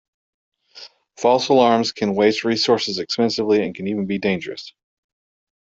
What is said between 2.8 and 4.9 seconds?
expensively and can even be dangerous.